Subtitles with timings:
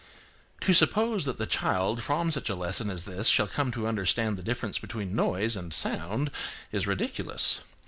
[0.61, 4.35] To suppose that the child from such a lesson as this shall come to understand
[4.35, 6.31] the difference between noise and sound
[6.71, 7.59] is ridiculous.